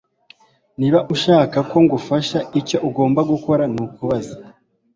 [0.79, 4.35] Niba ushaka ko ngufasha icyo ugomba gukora nukubaza